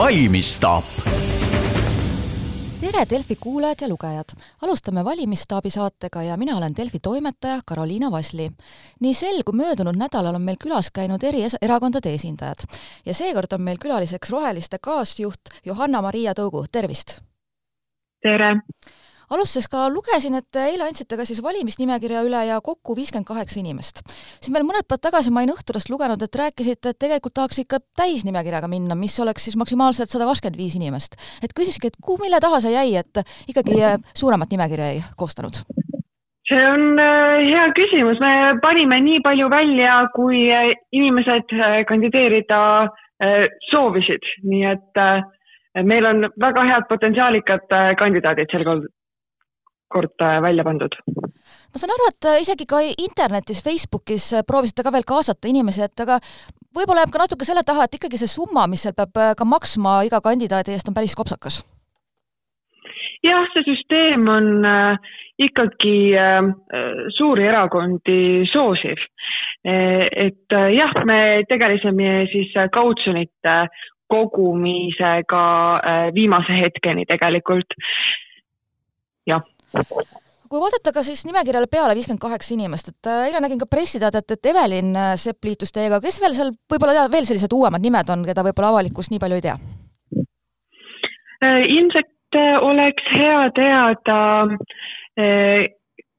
valimisstaap 0.00 0.84
tere, 2.80 3.02
Delfi 3.10 3.36
kuulajad 3.36 3.76
ja 3.80 3.88
lugejad! 3.88 4.24
alustame 4.62 5.04
Valimisstaabi 5.04 5.70
saatega 5.70 6.22
ja 6.22 6.36
mina 6.36 6.56
olen 6.56 6.76
Delfi 6.76 6.98
toimetaja 7.02 7.60
Karoliina 7.66 8.10
Vasli. 8.10 8.50
nii 9.00 9.14
sel 9.14 9.42
kui 9.44 9.56
möödunud 9.56 9.98
nädalal 10.00 10.34
on 10.34 10.42
meil 10.42 10.56
külas 10.64 10.88
käinud 10.90 11.22
eri 11.22 11.42
erakondade 11.62 12.14
esindajad 12.14 12.64
ja 13.06 13.14
seekord 13.14 13.52
on 13.52 13.62
meil 13.62 13.76
külaliseks 13.78 14.30
Roheliste 14.30 14.78
kaasjuht 14.78 15.52
Johanna-Maria 15.64 16.32
Tõugu, 16.32 16.64
tervist! 16.72 17.20
tere! 18.22 18.56
Alustuseks 19.30 19.70
ka 19.70 19.88
lugesin, 19.92 20.36
et 20.38 20.60
eile 20.62 20.86
andsite 20.86 21.18
ka 21.18 21.26
siis 21.28 21.42
valimisnimekirja 21.44 22.24
üle 22.26 22.44
ja 22.48 22.60
kokku 22.64 22.96
viiskümmend 22.98 23.28
kaheksa 23.28 23.60
inimest. 23.60 24.02
siin 24.40 24.54
veel 24.56 24.66
mõned 24.68 24.86
päevad 24.88 25.06
tagasi 25.08 25.30
ma 25.34 25.44
olin 25.44 25.54
Õhtulehest 25.54 25.92
lugenud, 25.92 26.22
et 26.22 26.40
rääkisite, 26.42 26.94
et 26.94 26.98
tegelikult 26.98 27.36
tahaks 27.38 27.62
ikka 27.64 27.82
täisnimekirjaga 28.00 28.68
minna, 28.70 28.98
mis 28.98 29.18
oleks 29.22 29.46
siis 29.48 29.58
maksimaalselt 29.60 30.10
sada 30.10 30.28
kakskümmend 30.30 30.58
viis 30.58 30.76
inimest. 30.76 31.16
et 31.44 31.54
küsikski, 31.56 31.92
et 31.92 32.00
kuhu, 32.02 32.18
mille 32.22 32.40
taha 32.40 32.60
see 32.60 32.74
jäi, 32.74 32.96
et 33.02 33.22
ikkagi 33.48 33.78
suuremat 34.14 34.50
nimekirja 34.50 34.94
ei 34.96 35.04
koostanud? 35.16 35.64
see 36.50 36.66
on 36.66 36.98
äh, 36.98 37.40
hea 37.46 37.66
küsimus, 37.78 38.18
me 38.22 38.58
panime 38.62 38.98
nii 39.04 39.20
palju 39.26 39.48
välja, 39.52 40.00
kui 40.14 40.48
äh, 40.50 40.72
inimesed 40.92 41.54
äh, 41.54 41.82
kandideerida 41.88 42.62
soovisid, 43.68 44.24
nii 44.48 44.62
et 44.64 45.00
meil 45.84 46.06
on 46.08 46.22
väga 46.40 46.62
head 46.64 46.86
potentsiaalikad 46.88 47.66
kandidaadid 48.00 48.48
sel 48.48 48.64
kord 49.90 50.22
äh, 50.22 50.38
välja 50.42 50.64
pandud. 50.64 50.94
ma 51.70 51.80
saan 51.80 51.94
aru, 51.94 52.08
et 52.12 52.28
äh, 52.30 52.40
isegi 52.44 52.66
ka 52.70 52.80
internetis, 53.06 53.62
Facebookis 53.66 54.30
äh, 54.38 54.46
proovisite 54.46 54.86
ka 54.86 54.94
veel 54.94 55.06
kaasata 55.06 55.50
inimesi, 55.50 55.82
et 55.86 56.04
aga 56.04 56.20
võib-olla 56.76 57.04
jääb 57.04 57.14
ka 57.14 57.24
natuke 57.24 57.48
selle 57.48 57.66
taha, 57.66 57.86
et 57.86 57.98
ikkagi 57.98 58.20
see 58.20 58.30
summa, 58.30 58.66
mis 58.70 58.86
seal 58.86 58.96
peab 58.96 59.36
ka 59.38 59.48
maksma 59.48 60.00
iga 60.08 60.22
kandidaadi 60.24 60.76
eest, 60.76 60.90
on 60.90 60.96
päris 60.96 61.16
kopsakas. 61.18 61.62
jah, 63.26 63.46
see 63.52 63.66
süsteem 63.66 64.28
on 64.30 64.66
ikkagi 65.40 65.96
suuri 67.16 67.46
erakondi 67.48 68.46
soosiv. 68.52 69.02
et 69.64 70.56
jah, 70.76 70.94
me 71.04 71.20
tegelesime 71.48 72.26
siis 72.32 72.52
kautsjonite 72.72 73.56
kogumisega 74.10 75.46
viimase 76.14 76.56
hetkeni 76.62 77.06
tegelikult, 77.08 77.76
jah 79.28 79.44
kui 80.50 80.58
vaadata 80.58 80.90
ka 80.94 81.02
siis 81.06 81.22
nimekirjale 81.28 81.68
peale 81.70 81.94
viiskümmend 81.94 82.22
kaheksa 82.22 82.54
inimest, 82.56 82.90
et 82.90 83.10
äh, 83.10 83.26
eile 83.28 83.42
nägin 83.42 83.60
ka 83.60 83.68
pressiteadet, 83.70 84.34
et 84.34 84.48
Evelin 84.50 84.96
äh, 84.98 85.12
Sepp 85.20 85.46
liitus 85.46 85.70
teiega, 85.74 86.00
kes 86.02 86.18
veel 86.22 86.34
seal 86.34 86.50
võib-olla 86.72 87.06
veel 87.12 87.28
sellised 87.28 87.54
uuemad 87.54 87.84
nimed 87.84 88.10
on, 88.10 88.24
keda 88.26 88.42
võib-olla 88.48 88.72
avalikkus 88.74 89.12
nii 89.12 89.22
palju 89.22 89.38
ei 89.38 89.44
tea? 89.46 89.54
Äh, 91.46 91.62
ilmselt 91.76 92.38
oleks 92.62 93.06
hea 93.10 93.38
teada 93.56 94.18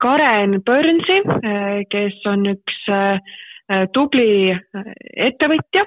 Karen 0.03 0.57
Burnsi, 0.67 1.21
kes 1.87 2.17
on 2.27 2.43
üks 2.51 2.81
tubli 3.95 4.51
ettevõtja 5.29 5.85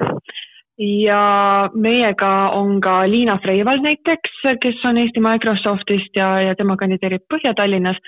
ja 0.85 1.71
meiega 1.75 2.31
on 2.57 2.81
ka 2.85 3.03
Liina 3.09 3.39
Freivald 3.43 3.85
näiteks, 3.85 4.35
kes 4.63 4.83
on 4.85 4.99
Eesti 4.99 5.23
Microsoftist 5.23 6.17
ja, 6.17 6.29
ja 6.49 6.55
tema 6.59 6.77
kandideerib 6.77 7.25
Põhja-Tallinnas. 7.33 8.01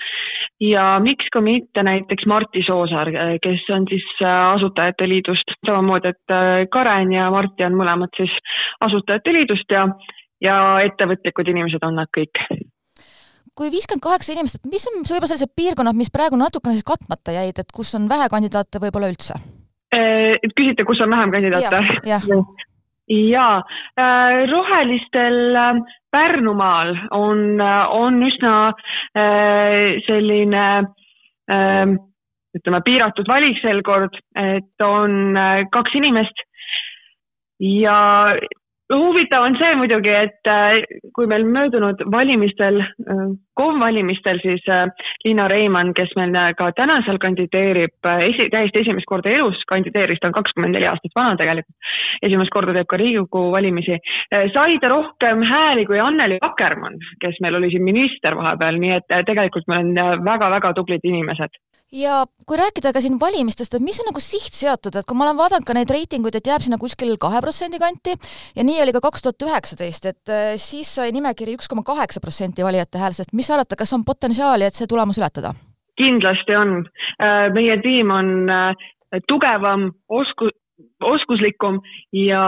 ja 0.61 0.99
miks 1.03 1.29
ka 1.33 1.41
mitte 1.41 1.83
näiteks 1.83 2.25
Martti 2.25 2.63
Soosaar, 2.67 3.11
kes 3.43 3.65
on 3.73 3.87
siis 3.89 4.05
Asutajate 4.53 5.09
Liidust, 5.09 5.55
samamoodi, 5.65 6.13
et 6.13 6.33
äh, 6.33 6.65
Karen 6.71 7.11
ja 7.13 7.31
Martti 7.31 7.65
on 7.65 7.77
mõlemad 7.79 8.13
siis 8.17 8.33
Asutajate 8.81 9.33
Liidust 9.33 9.71
ja, 9.71 9.87
ja 10.41 10.57
ettevõtlikud 10.85 11.53
inimesed 11.53 11.85
on 11.87 12.01
nad 12.01 12.11
kõik 12.17 12.45
kui 13.57 13.71
viiskümmend 13.73 14.03
kaheksa 14.05 14.35
inimest, 14.35 14.59
et 14.59 14.67
mis 14.69 14.83
on 14.85 14.99
võib-olla 15.01 15.31
sellised 15.31 15.49
piirkonnad, 15.57 15.97
mis 15.97 16.11
praegu 16.13 16.37
natukene 16.37 16.75
siis 16.77 16.85
katmata 16.85 17.33
jäid, 17.33 17.57
et 17.57 17.71
kus 17.73 17.95
on 17.97 18.05
vähe 18.05 18.27
kandidaate 18.29 18.77
võib-olla 18.83 19.09
üldse? 19.09 19.39
Äh, 19.97 20.37
küsite, 20.53 20.85
kus 20.85 21.01
on 21.01 21.09
vähem 21.15 21.33
kandidaate? 21.33 21.81
jaa, 23.07 23.63
äh, 23.99 24.45
rohelistel 24.51 25.55
äh, 25.55 25.73
Pärnumaal 26.11 26.95
on, 27.11 27.59
on 27.61 28.21
üsna 28.23 28.71
selline 30.07 30.61
ütleme, 32.57 32.79
piiratud 32.85 33.27
valik 33.27 33.59
sel 33.59 33.81
kord, 33.85 34.15
et 34.39 34.81
on 34.81 35.35
kaks 35.75 35.97
inimest. 35.99 36.41
Ja 37.59 37.99
huvitav 38.95 39.43
on 39.43 39.57
see 39.59 39.75
muidugi, 39.75 40.11
et 40.15 40.47
äh, 40.47 40.83
kui 41.15 41.27
meil 41.27 41.43
möödunud 41.45 42.01
valimistel, 42.11 42.79
äh, 42.81 43.23
KOV-valimistel 43.59 44.39
siis 44.43 44.63
äh, 44.71 44.87
Liina 45.25 45.47
Reimann, 45.51 45.93
kes 45.97 46.13
meil 46.15 46.35
ka 46.59 46.69
täna 46.77 47.01
seal 47.05 47.19
kandideerib, 47.19 47.95
esi, 48.29 48.47
täiesti 48.53 48.83
esimest 48.85 49.09
korda 49.09 49.33
elus 49.33 49.59
kandideeris, 49.67 50.21
ta 50.21 50.31
on 50.31 50.37
kakskümmend 50.37 50.77
neli 50.77 50.87
aastat 50.87 51.15
vana 51.19 51.35
tegelikult, 51.39 51.75
esimest 52.23 52.53
korda 52.55 52.75
teeb 52.77 52.87
ka 52.87 53.01
Riigikogu 53.01 53.51
valimisi, 53.55 53.99
sai 54.55 54.79
ta 54.81 54.91
rohkem 54.93 55.43
hääli 55.43 55.87
kui 55.89 55.99
Anneli 55.99 56.39
Akkermann, 56.41 57.01
kes 57.21 57.41
meil 57.43 57.59
oli 57.59 57.71
siin 57.73 57.83
minister 57.87 58.37
vahepeal, 58.39 58.79
nii 58.79 58.95
et 59.01 59.17
tegelikult 59.27 59.67
meil 59.67 59.91
on 59.91 60.23
väga-väga 60.27 60.73
tublid 60.77 61.03
inimesed 61.03 61.59
ja 61.91 62.25
kui 62.47 62.57
rääkida 62.59 62.91
ka 62.93 63.01
siin 63.03 63.19
valimistest, 63.19 63.77
et 63.77 63.83
mis 63.83 63.99
on 64.01 64.09
nagu 64.09 64.21
siht 64.23 64.55
seatud, 64.57 64.95
et 64.95 65.07
kui 65.07 65.17
ma 65.17 65.27
olen 65.27 65.39
vaadanud 65.39 65.67
ka 65.67 65.75
neid 65.77 65.91
reitinguid, 65.93 66.35
et 66.35 66.49
jääb 66.49 66.65
sinna 66.65 66.79
kuskil 66.81 67.15
kahe 67.21 67.41
protsendi 67.43 67.79
kanti 67.79 68.15
ja 68.57 68.65
nii 68.67 68.81
oli 68.83 68.95
ka 68.95 69.03
kaks 69.07 69.23
tuhat 69.23 69.47
üheksateist, 69.47 70.09
et 70.11 70.33
äh, 70.33 70.53
siis 70.61 70.89
sai 70.99 71.13
nimekiri 71.15 71.55
üks 71.57 71.71
koma 71.71 71.85
kaheksa 71.87 72.23
protsenti 72.23 72.65
valijate 72.65 72.99
häälest, 73.01 73.33
mis 73.33 73.51
arvate, 73.51 73.79
kas 73.79 73.93
on 73.95 74.05
potentsiaali, 74.07 74.67
et 74.67 74.75
see 74.75 74.89
tulemus 74.89 75.19
ületada? 75.21 75.55
kindlasti 75.97 76.53
on. 76.53 76.83
Äh, 77.17 77.47
meie 77.55 77.79
tiim 77.81 78.11
on 78.13 78.27
äh, 78.53 78.87
tugevam, 79.27 79.89
osku-, 80.13 80.53
oskuslikum 81.01 81.79
ja 82.13 82.43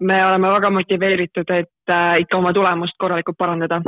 me 0.00 0.20
oleme 0.26 0.52
väga 0.56 0.70
motiveeritud, 0.70 1.50
et 1.56 1.92
äh, 1.92 2.20
ikka 2.24 2.38
oma 2.38 2.52
tulemust 2.52 2.96
korralikult 3.00 3.38
parandada. 3.38 3.80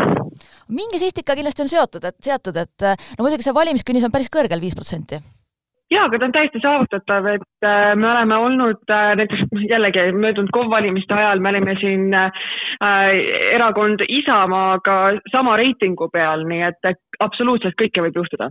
mingi 0.69 1.01
siht 1.01 1.23
ikka 1.23 1.37
kindlasti 1.37 1.67
on 1.67 1.73
seotud, 1.73 2.05
et 2.05 2.21
seatud, 2.21 2.57
et 2.57 2.87
äh, 2.87 3.09
no 3.19 3.27
muidugi 3.27 3.47
see 3.47 3.57
valimiskünnis 3.57 4.07
on 4.07 4.15
päris 4.15 4.33
kõrgel, 4.33 4.63
viis 4.63 4.77
protsenti 4.79 5.21
jaa, 5.93 6.07
aga 6.09 6.19
ta 6.19 6.27
on 6.27 6.35
täiesti 6.35 6.61
saavutatav, 6.63 7.29
et 7.37 7.69
äh, 7.69 7.95
me 7.95 8.11
oleme 8.11 8.41
olnud 8.49 8.93
näiteks 9.21 9.45
jällegi 9.71 10.11
möödunud 10.17 10.53
KOV 10.55 10.71
valimiste 10.73 11.15
ajal 11.15 11.41
me 11.41 11.53
olime 11.55 11.77
siin 11.81 12.15
äh, 12.15 12.45
erakond 13.55 14.05
Isamaaga 14.09 14.99
sama 15.33 15.57
reitingu 15.61 16.09
peal, 16.13 16.47
nii 16.49 16.65
et 16.73 16.95
absoluutselt 17.21 17.79
kõike 17.81 18.09
võib 18.09 18.25
juhtuda 18.25 18.51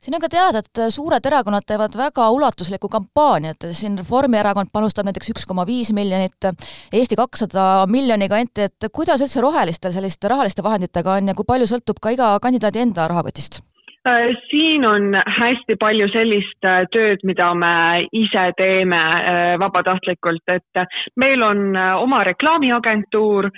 siin 0.00 0.16
on 0.16 0.22
ka 0.22 0.30
teada, 0.32 0.62
et 0.62 0.82
suured 0.94 1.26
erakonnad 1.26 1.66
teevad 1.68 1.96
väga 1.96 2.28
ulatuslikku 2.34 2.88
kampaaniat, 2.92 3.70
siin 3.76 3.98
Reformierakond 4.00 4.72
panustab 4.72 5.08
näiteks 5.08 5.32
üks 5.34 5.48
koma 5.48 5.66
viis 5.68 5.92
miljonit, 5.96 6.50
Eesti 6.92 7.18
kakssada 7.20 7.86
miljoni 7.90 8.28
kanti, 8.28 8.68
et 8.70 8.90
kuidas 8.92 9.20
üldse 9.24 9.42
rohelistel 9.44 9.92
selliste 9.92 10.28
rahaliste 10.32 10.64
vahenditega 10.64 11.18
on 11.18 11.32
ja 11.32 11.36
kui 11.36 11.48
palju 11.48 11.68
sõltub 11.70 12.00
ka 12.02 12.14
iga 12.16 12.36
kandidaadi 12.42 12.86
enda 12.86 13.08
rahakotist? 13.10 13.60
Äh, 14.08 14.30
siin 14.50 14.84
on 14.88 15.12
hästi 15.12 15.74
palju 15.76 16.06
sellist 16.08 16.64
äh, 16.64 16.86
tööd, 16.88 17.20
mida 17.28 17.50
me 17.52 18.06
ise 18.16 18.46
teeme 18.56 18.96
äh, 18.96 19.56
vabatahtlikult, 19.60 20.40
et 20.48 20.80
meil 21.20 21.44
on 21.44 21.76
oma 21.76 22.22
reklaamiagentuur, 22.24 23.50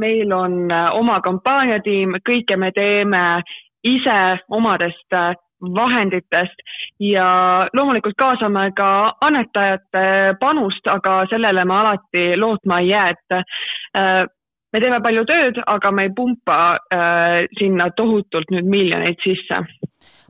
meil 0.00 0.32
on 0.32 0.72
oma 0.72 1.18
kampaaniatiim, 1.20 2.16
kõike 2.24 2.56
me 2.56 2.72
teeme 2.72 3.20
ise 3.84 4.18
omadest 4.48 5.12
äh, 5.12 5.34
vahenditest. 5.60 6.64
Ja 7.00 7.68
loomulikult 7.72 8.16
kaasame 8.18 8.70
ka 8.76 8.90
annetajate 9.20 10.36
panust, 10.40 10.86
aga 10.86 11.24
sellele 11.30 11.64
me 11.64 11.74
alati 11.74 12.26
lootma 12.36 12.80
ei 12.80 12.88
jää, 12.88 13.08
et 13.10 13.36
äh, 13.36 14.26
me 14.72 14.80
teeme 14.80 15.00
palju 15.04 15.24
tööd, 15.28 15.60
aga 15.66 15.92
me 15.92 16.08
ei 16.08 16.14
pumpa 16.16 16.58
äh, 16.94 17.44
sinna 17.58 17.90
tohutult 17.96 18.52
nüüd 18.54 18.68
miljoneid 18.70 19.20
sisse. 19.24 19.62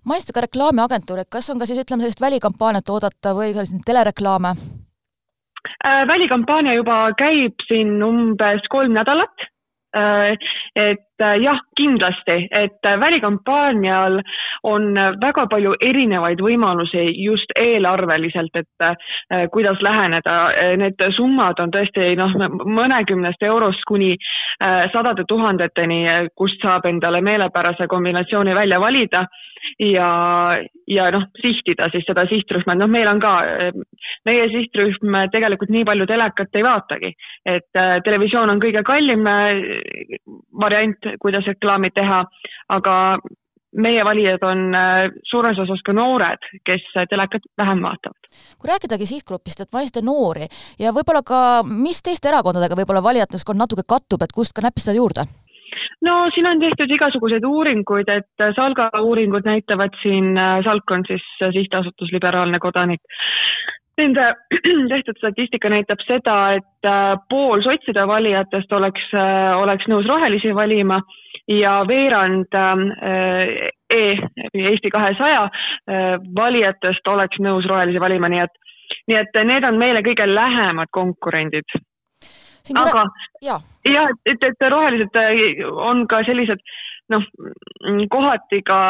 Mainisite 0.06 0.34
ka 0.34 0.46
reklaamiagentuuri, 0.46 1.26
et 1.26 1.32
kas 1.32 1.50
on 1.52 1.60
ka 1.60 1.69
siis 1.69 1.82
ütleme 1.82 2.06
sellist 2.06 2.22
välikampaaniat 2.25 2.88
oodata 2.88 3.34
või 3.36 3.52
telereklaame? 3.86 4.54
Äh,? 5.84 6.06
välikampaania 6.08 6.75
juba 6.75 7.02
käib 7.20 7.60
siin 7.69 8.00
umbes 8.02 8.64
kolm 8.72 8.96
nädalat. 8.96 9.48
Et 9.90 11.09
jah, 11.20 11.61
kindlasti, 11.76 12.37
et 12.50 12.87
äh, 12.87 13.00
välikampaanial 13.00 14.20
on 14.62 14.94
väga 15.20 15.46
palju 15.50 15.75
erinevaid 15.81 16.40
võimalusi 16.44 17.05
just 17.25 17.52
eelarveliselt, 17.58 18.56
et 18.56 18.84
äh, 18.84 19.46
kuidas 19.52 19.81
läheneda. 19.82 20.38
Need 20.81 21.02
summad 21.17 21.61
on 21.61 21.72
tõesti 21.75 22.14
noh, 22.19 22.32
mõnekümnest 22.64 23.43
eurost 23.43 23.84
kuni 23.88 24.14
sadade 24.93 25.25
tuhandeteni, 25.28 26.28
kust 26.37 26.61
saab 26.62 26.87
endale 26.88 27.20
meelepärase 27.25 27.87
kombinatsiooni 27.88 28.55
välja 28.55 28.81
valida 28.81 29.25
ja, 29.78 30.08
ja 30.88 31.08
noh, 31.14 31.25
sihtida 31.40 31.88
siis 31.93 32.05
seda 32.08 32.26
sihtrühma, 32.28 32.76
noh, 32.78 32.90
meil 32.90 33.08
on 33.08 33.20
ka, 33.23 33.32
meie 34.28 34.49
sihtrühm 34.52 35.16
tegelikult 35.32 35.73
nii 35.73 35.87
palju 35.88 36.06
telekat 36.11 36.61
ei 36.61 36.66
vaatagi, 36.66 37.12
et 37.55 37.81
televisioon 38.05 38.52
on 38.55 38.62
kõige 38.62 38.84
kallim 38.87 39.26
variant, 40.64 41.09
kuidas 41.20 41.46
reklaami 41.46 41.90
teha, 41.94 42.24
aga 42.68 42.94
meie 43.76 44.04
valijad 44.04 44.42
on 44.46 44.74
äh, 44.74 45.10
suures 45.30 45.58
osas 45.62 45.82
ka 45.86 45.94
noored, 45.94 46.42
kes 46.66 46.86
telekat 47.10 47.46
vähem 47.58 47.82
vaatavad. 47.82 48.30
kui 48.58 48.70
rääkidagi 48.70 49.06
sihtgrupist, 49.06 49.60
et 49.60 49.72
mainisite 49.72 50.02
noori 50.02 50.48
ja 50.78 50.94
võib-olla 50.96 51.22
ka, 51.26 51.62
mis 51.66 52.02
teiste 52.02 52.30
erakondadega 52.32 52.78
võib-olla 52.78 53.02
valijateskond 53.04 53.58
natuke 53.62 53.86
kattub, 53.86 54.22
et 54.22 54.34
kust 54.34 54.56
ka 54.56 54.66
näppistada 54.66 54.98
juurde? 54.98 55.26
no 56.06 56.14
siin 56.34 56.46
on 56.50 56.60
tehtud 56.60 56.90
igasuguseid 56.90 57.44
uuringuid, 57.46 58.08
et 58.10 58.46
Salga 58.56 58.90
uuringud 59.04 59.46
näitavad 59.46 59.94
siin, 60.02 60.34
Salk 60.66 60.90
on 60.90 61.04
siis 61.06 61.26
sihtasutus 61.38 62.12
Liberaalne 62.12 62.58
Kodanik. 62.58 63.02
Nende 64.00 64.31
tehtud 64.93 65.19
statistika 65.20 65.69
näitab 65.73 66.00
seda, 66.06 66.37
et 66.58 66.88
äh, 66.88 67.17
pool 67.29 67.64
sotside 67.67 68.06
valijatest 68.08 68.73
oleks, 68.73 69.11
äh, 69.12 69.50
oleks 69.61 69.88
nõus 69.93 70.08
rohelisi 70.08 70.55
valima 70.56 71.00
ja 71.50 71.81
veerand 71.88 72.56
äh, 72.56 73.69
E, 73.91 74.14
Eesti 74.55 74.91
kahesaja 74.94 75.49
valijatest 76.37 77.08
oleks 77.11 77.41
nõus 77.43 77.67
rohelisi 77.67 77.99
valima, 77.99 78.29
nii 78.31 78.43
et, 78.44 78.61
nii 79.11 79.17
et 79.19 79.38
need 79.49 79.67
on 79.67 79.81
meile 79.82 80.02
kõige 80.06 80.29
lähemad 80.31 80.93
konkurendid. 80.94 81.75
Aga 82.76 83.06
jah, 83.43 83.62
et, 84.29 84.44
et 84.47 84.67
rohelised 84.70 85.17
äh, 85.19 85.64
on 85.91 86.05
ka 86.11 86.20
sellised 86.29 86.61
noh, 87.12 87.26
kohati 88.12 88.62
ka, 88.66 88.80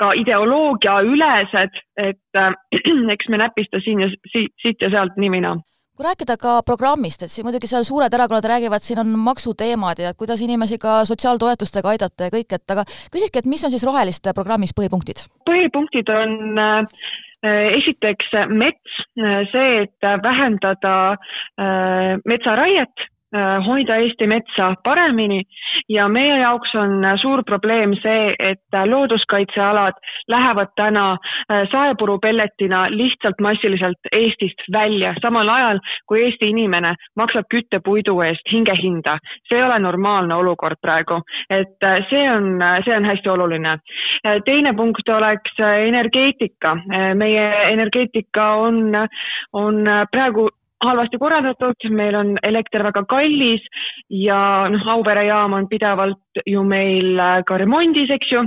ka 0.00 0.12
ideoloogiaülesed, 0.18 1.80
et 2.04 2.38
äh, 2.42 2.52
eks 3.14 3.32
me 3.32 3.40
näpista 3.40 3.80
siin 3.84 4.04
ja 4.04 4.10
siit, 4.32 4.54
siit 4.62 4.84
ja 4.84 4.92
sealt 4.94 5.18
nii-mina 5.20 5.58
kui 5.98 6.06
rääkida 6.06 6.36
ka 6.38 6.60
programmist, 6.62 7.24
et 7.26 7.32
siin 7.32 7.42
muidugi 7.42 7.66
seal 7.66 7.82
suured 7.82 8.14
erakonnad 8.14 8.44
räägivad, 8.46 8.84
siin 8.86 9.00
on 9.02 9.08
maksuteemad 9.18 9.98
ja 9.98 10.12
kuidas 10.14 10.38
inimesi 10.46 10.78
ka 10.78 11.00
sotsiaaltoetustega 11.08 11.90
aidata 11.90 12.28
ja 12.28 12.34
kõik, 12.36 12.54
et 12.54 12.74
aga 12.74 12.84
küsikski, 12.86 13.42
et 13.42 13.50
mis 13.50 13.64
on 13.66 13.74
siis 13.74 13.82
Roheliste 13.82 14.30
programmis 14.36 14.70
põhipunktid? 14.78 15.24
põhipunktid 15.50 16.12
on 16.14 16.62
äh, 16.62 17.02
esiteks 17.80 18.30
mets, 18.62 19.02
see, 19.50 19.82
et 19.82 20.10
vähendada 20.22 20.94
äh, 21.18 22.14
metsaraiet 22.30 23.08
Äh, 23.08 23.17
hoida 23.66 23.96
Eesti 23.96 24.26
metsa 24.26 24.72
paremini 24.84 25.42
ja 25.88 26.08
meie 26.08 26.38
jaoks 26.40 26.74
on 26.74 27.04
äh, 27.04 27.16
suur 27.20 27.42
probleem 27.46 27.94
see, 28.02 28.34
et 28.38 28.74
äh, 28.74 28.86
looduskaitsealad 28.88 29.98
lähevad 30.28 30.72
täna 30.76 31.16
saepurupelletina 31.72 32.86
lihtsalt 32.90 33.40
massiliselt 33.40 34.10
Eestist 34.12 34.62
välja, 34.72 35.14
samal 35.22 35.48
ajal 35.48 35.80
kui 36.06 36.22
Eesti 36.24 36.50
inimene 36.52 36.94
maksab 37.16 37.48
küttepuidu 37.50 38.18
eest 38.26 38.52
hingehinda. 38.52 39.18
see 39.48 39.58
ei 39.58 39.64
ole 39.64 39.78
normaalne 39.78 40.34
olukord 40.34 40.76
praegu, 40.82 41.20
et 41.50 41.86
see 42.10 42.24
on, 42.30 42.60
see 42.84 42.96
on 42.96 43.04
hästi 43.04 43.28
oluline. 43.28 43.78
teine 44.44 44.72
punkt 44.76 45.08
oleks 45.08 45.60
energeetika. 45.86 46.76
meie 47.14 47.72
energeetika 47.72 48.52
on, 48.54 48.92
on 49.52 49.84
praegu 50.12 50.48
halvasti 50.84 51.18
korraldatud, 51.18 51.88
meil 51.90 52.14
on 52.14 52.36
elekter 52.42 52.84
väga 52.86 53.04
kallis 53.10 53.64
ja 54.10 54.68
noh, 54.70 54.86
Auvere 54.94 55.24
jaam 55.26 55.56
on 55.58 55.68
pidevalt 55.68 56.42
ju 56.46 56.62
meil 56.64 57.18
äh, 57.18 57.42
ka 57.46 57.58
remondis, 57.58 58.10
eks 58.10 58.32
ju. 58.32 58.46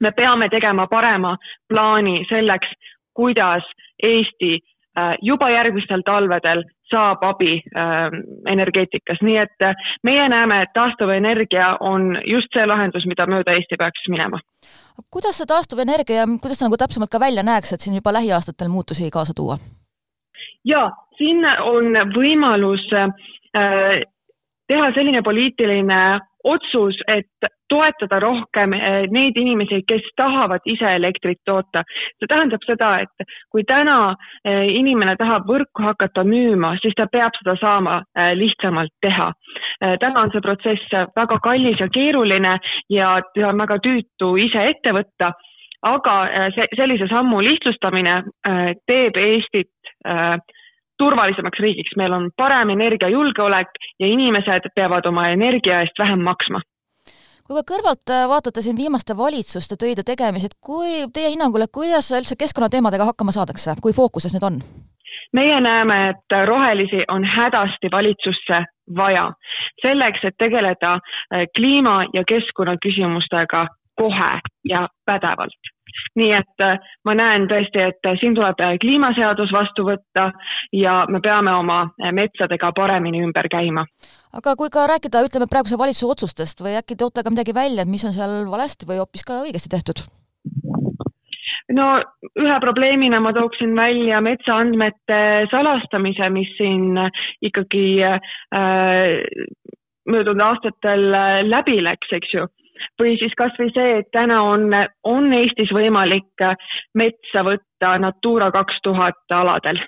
me 0.00 0.12
peame 0.16 0.48
tegema 0.48 0.86
parema 0.86 1.36
plaani 1.68 2.24
selleks, 2.28 2.68
kuidas 3.12 3.64
Eesti 4.02 4.52
äh, 4.98 5.16
juba 5.22 5.50
järgmistel 5.50 6.02
talvedel 6.06 6.64
saab 6.90 7.24
abi 7.24 7.58
äh, 7.60 8.08
energeetikas, 8.52 9.20
nii 9.22 9.36
et 9.42 9.66
äh, 9.66 9.74
meie 10.06 10.28
näeme, 10.32 10.62
et 10.64 10.72
taastuvenergia 10.74 11.76
on 11.80 12.14
just 12.26 12.50
see 12.54 12.66
lahendus, 12.66 13.06
mida 13.10 13.26
mööda 13.30 13.54
Eesti 13.58 13.78
peaks 13.80 14.08
minema. 14.08 14.40
kuidas 15.10 15.38
see 15.38 15.50
taastuvenergia, 15.50 16.26
kuidas 16.40 16.58
see 16.58 16.68
nagu 16.68 16.80
täpsemalt 16.80 17.12
ka 17.12 17.22
välja 17.22 17.46
näeks, 17.46 17.74
et 17.74 17.84
siin 17.84 18.00
juba 18.00 18.14
lähiaastatel 18.16 18.72
muutusi 18.72 19.10
kaasa 19.10 19.36
tuua? 19.36 19.58
Ja 20.64 20.90
siin 21.18 21.44
on 21.44 21.94
võimalus 22.14 22.88
äh, 22.96 24.00
teha 24.68 24.90
selline 24.94 25.22
poliitiline 25.22 26.02
otsus, 26.44 26.96
et 27.08 27.48
toetada 27.68 28.16
rohkem 28.22 28.72
äh, 28.72 29.04
neid 29.12 29.36
inimesi, 29.36 29.82
kes 29.88 30.06
tahavad 30.16 30.64
ise 30.64 30.94
elektrit 30.96 31.40
toota. 31.44 31.82
see 32.18 32.28
tähendab 32.28 32.64
seda, 32.66 32.90
et 33.04 33.26
kui 33.52 33.64
täna 33.68 34.14
äh, 34.14 34.64
inimene 34.72 35.16
tahab 35.20 35.48
võrku 35.48 35.84
hakata 35.84 36.24
müüma, 36.24 36.76
siis 36.80 36.96
ta 36.96 37.06
peab 37.12 37.36
seda 37.40 37.56
saama 37.60 38.00
lihtsamalt 38.34 38.92
teha. 39.02 39.32
täna 40.00 40.24
on 40.24 40.32
see 40.32 40.40
protsess 40.44 40.96
väga 41.16 41.38
kallis 41.42 41.80
ja 41.80 41.88
keeruline 41.92 42.58
ja 42.90 43.20
seda 43.34 43.48
on 43.52 43.62
väga 43.64 43.78
tüütu 43.84 44.34
ise 44.36 44.66
ette 44.72 44.92
võtta 44.92 45.32
aga 45.82 46.14
see, 46.54 46.66
sellise 46.76 47.08
sammu 47.08 47.40
lihtsustamine 47.44 48.22
teeb 48.86 49.16
Eestit 49.16 49.70
turvalisemaks 51.00 51.62
riigiks, 51.64 51.96
meil 51.96 52.12
on 52.12 52.28
parem 52.36 52.74
energiajulgeolek 52.76 53.80
ja 54.00 54.10
inimesed 54.10 54.68
peavad 54.74 55.06
oma 55.08 55.28
energia 55.34 55.80
eest 55.84 55.98
vähem 56.02 56.22
maksma. 56.26 56.60
Kui 57.50 57.58
ka 57.58 57.64
kõrvalt 57.72 58.12
äh, 58.14 58.28
vaatate 58.30 58.62
siin 58.62 58.76
viimaste 58.78 59.16
valitsuste 59.18 59.74
töid 59.80 59.98
ja 59.98 60.04
tegemisi, 60.06 60.46
et 60.46 60.58
kui 60.62 61.08
teie 61.14 61.32
hinnangul, 61.32 61.64
et 61.64 61.72
kuidas 61.74 62.06
üldse 62.14 62.36
keskkonnateemadega 62.38 63.08
hakkama 63.08 63.34
saadakse, 63.34 63.74
kui 63.82 63.96
fookuses 63.96 64.36
need 64.36 64.46
on? 64.46 64.60
meie 65.34 65.60
näeme, 65.62 65.96
et 66.10 66.34
rohelisi 66.46 67.04
on 67.08 67.24
hädasti 67.24 67.90
valitsusse 67.92 68.56
vaja 68.96 69.28
selleks, 69.82 70.24
et 70.26 70.38
tegeleda 70.42 70.94
äh, 70.94 71.44
kliima 71.56 72.04
ja 72.14 72.22
keskkonnaküsimustega 72.28 73.66
kohe 73.98 74.32
ja 74.64 74.86
pädevalt 75.06 75.74
nii 76.18 76.30
et 76.36 76.64
äh, 76.64 76.78
ma 77.06 77.14
näen 77.18 77.46
tõesti, 77.50 77.82
et 77.90 78.08
äh, 78.08 78.18
siin 78.20 78.34
tuleb 78.38 78.60
äh, 78.64 78.76
kliimaseadus 78.82 79.52
vastu 79.54 79.86
võtta 79.88 80.30
ja 80.76 81.04
me 81.08 81.20
peame 81.24 81.54
oma 81.54 81.82
metsadega 82.16 82.72
paremini 82.76 83.22
ümber 83.24 83.48
käima. 83.52 83.86
aga 84.36 84.56
kui 84.56 84.70
ka 84.72 84.86
rääkida, 84.90 85.24
ütleme 85.26 85.50
praeguse 85.50 85.78
valitsuse 85.78 86.12
otsustest 86.14 86.64
või 86.64 86.76
äkki 86.80 86.98
toote 86.98 87.24
ka 87.24 87.32
midagi 87.34 87.54
välja, 87.54 87.82
et 87.82 87.90
mis 87.90 88.04
on 88.04 88.16
seal 88.16 88.44
valesti 88.50 88.88
või 88.88 89.00
hoopis 89.02 89.26
ka 89.26 89.42
õigesti 89.46 89.72
tehtud? 89.72 90.06
no 91.76 91.88
ühe 92.34 92.60
probleemina 92.62 93.20
ma 93.22 93.32
tooksin 93.32 93.74
välja 93.76 94.20
metsaandmete 94.24 95.20
salastamise, 95.50 96.30
mis 96.34 96.50
siin 96.58 96.98
ikkagi 97.46 97.86
äh, 98.02 99.20
möödunud 100.10 100.42
aastatel 100.42 101.12
läbi 101.46 101.78
läks, 101.84 102.10
eks 102.18 102.34
ju 102.34 102.48
või 103.00 103.16
siis 103.20 103.34
kasvõi 103.38 103.70
see, 103.74 104.00
et 104.00 104.10
täna 104.12 104.42
on, 104.46 104.68
on 105.04 105.32
Eestis 105.32 105.72
võimalik 105.74 106.44
metsa 106.94 107.44
võtta 107.46 107.96
Natura 108.02 108.50
kaks 108.54 108.82
tuhat 108.84 109.40
aladel 109.40 109.80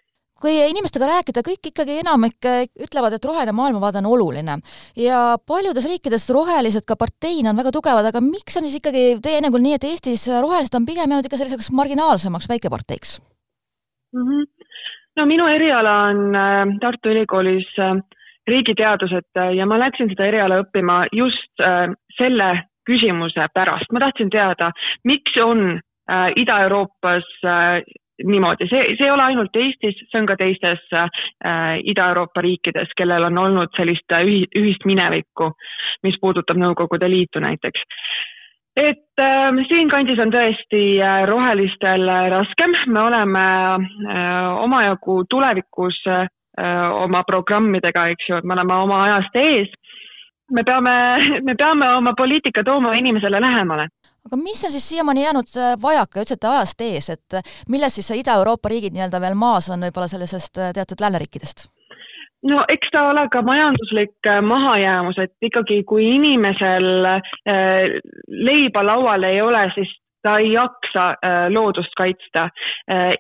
kui 0.43 0.57
inimestega 0.59 1.07
rääkida, 1.07 1.45
kõik 1.47 1.71
ikkagi 1.71 2.01
enamik 2.03 2.47
ütlevad, 2.83 3.15
et 3.15 3.27
roheline 3.29 3.55
maailmavaade 3.55 4.01
on 4.03 4.09
oluline 4.11 4.57
ja 4.99 5.21
paljudes 5.49 5.87
riikides 5.87 6.27
rohelised 6.35 6.87
ka 6.89 6.97
parteina 6.99 7.53
on 7.53 7.61
väga 7.63 7.71
tugevad, 7.77 8.09
aga 8.11 8.23
miks 8.25 8.59
on 8.59 8.67
siis 8.67 8.81
ikkagi 8.81 9.05
teie 9.23 9.39
hinnangul 9.39 9.63
nii, 9.63 9.77
et 9.79 9.87
Eestis 9.93 10.27
rohelised 10.43 10.75
on 10.79 10.89
pigem 10.89 11.07
jäänud 11.07 11.29
ikka 11.29 11.39
selliseks 11.39 11.71
marginaalsemaks 11.79 12.51
väikeparteiks 12.51 13.21
mm? 14.17 14.27
-hmm. 14.27 14.43
no 15.21 15.29
minu 15.31 15.47
eriala 15.47 15.95
on 16.11 16.35
äh, 16.35 16.75
Tartu 16.81 17.15
Ülikoolis 17.15 17.71
äh, 17.79 18.03
riigiteadused 18.49 19.43
ja 19.57 19.67
ma 19.67 19.79
läksin 19.79 20.11
seda 20.11 20.27
eriala 20.27 20.63
õppima 20.65 21.05
just 21.13 21.63
äh, 21.63 21.87
selle 22.19 22.51
küsimuse 22.89 23.49
pärast, 23.55 23.93
ma 23.93 24.07
tahtsin 24.07 24.31
teada, 24.31 24.71
miks 25.05 25.37
on 25.43 25.81
äh, 26.11 26.31
Ida-Euroopas 26.37 27.29
äh, 27.45 27.83
niimoodi, 28.25 28.69
see, 28.69 28.83
see 28.99 29.07
ei 29.07 29.11
ole 29.11 29.23
ainult 29.23 29.57
Eestis, 29.57 29.99
see 30.11 30.21
on 30.21 30.29
ka 30.29 30.37
teistes 30.41 30.83
äh, 30.95 31.79
Ida-Euroopa 31.93 32.43
riikides, 32.45 32.93
kellel 32.99 33.29
on 33.29 33.39
olnud 33.39 33.73
sellist 33.77 34.13
äh, 34.13 34.25
ühi, 34.27 34.45
ühist 34.59 34.87
minevikku, 34.89 35.53
mis 36.07 36.19
puudutab 36.21 36.61
Nõukogude 36.61 37.11
Liitu 37.11 37.43
näiteks. 37.43 37.87
et 38.77 39.21
äh, 39.21 39.65
siinkandis 39.69 40.21
on 40.23 40.31
tõesti 40.33 40.85
äh, 41.01 41.25
rohelistel 41.29 42.09
äh, 42.09 42.29
raskem, 42.37 42.77
me 42.87 43.01
oleme 43.01 43.47
äh, 43.77 44.63
omajagu 44.65 45.25
tulevikus 45.31 45.99
äh, 46.09 46.27
oma 46.93 47.23
programmidega, 47.25 48.09
eks 48.13 48.29
ju, 48.29 48.37
et 48.37 48.45
me 48.45 48.55
oleme 48.55 48.75
oma 48.85 49.05
ajast 49.07 49.37
ees 49.41 49.73
me 50.53 50.65
peame, 50.65 50.95
me 51.43 51.55
peame 51.55 51.89
oma 51.97 52.15
poliitika 52.17 52.65
tooma 52.65 52.95
inimesele 52.99 53.41
lähemale. 53.41 53.89
Aga 54.27 54.39
mis 54.39 54.65
on 54.65 54.71
siis 54.71 54.89
siiamaani 54.89 55.25
jäänud 55.25 55.55
äh, 55.59 55.77
vajaka, 55.83 56.23
ütlesite 56.23 56.49
ajast 56.49 56.83
ees, 56.87 57.09
et 57.11 57.39
äh, 57.39 57.55
milles 57.69 57.95
siis 57.99 58.11
Ida-Euroopa 58.21 58.71
riigid 58.71 58.95
nii-öelda 58.95 59.21
veel 59.21 59.35
maas 59.39 59.71
on 59.73 59.83
võib-olla 59.83 60.11
sellisest 60.11 60.61
äh, 60.63 60.75
teatud 60.77 61.03
lääneriikidest? 61.03 61.67
no 62.47 62.63
eks 62.75 62.91
ta 62.91 63.03
ole 63.07 63.23
ka 63.31 63.43
majanduslik 63.47 64.29
mahajäämus, 64.43 65.19
et 65.23 65.47
ikkagi 65.47 65.83
kui 65.87 66.09
inimesel 66.17 66.89
leiba 68.49 68.83
laual 68.83 69.23
ei 69.29 69.39
ole, 69.43 69.61
siis 69.77 69.93
ta 70.27 70.39
ei 70.43 70.51
jaksa 70.53 71.05
loodust 71.55 71.95
kaitsta. 71.99 72.49